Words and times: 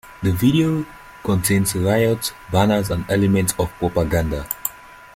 The 0.23 0.31
video 0.31 0.83
contains 1.23 1.75
riots, 1.75 2.33
banners 2.51 2.89
and 2.89 3.05
elements 3.07 3.53
of 3.59 3.69
propaganda. 3.73 4.47